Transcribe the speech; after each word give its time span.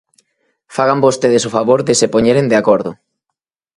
Fagan 0.75 1.03
vostedes 1.05 1.43
o 1.49 1.53
favor 1.57 1.79
de 1.87 1.93
se 1.99 2.07
poñeren 2.13 2.49
de 2.51 2.57
acordo. 2.61 2.91